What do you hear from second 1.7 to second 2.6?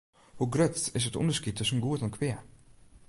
goed en kwea?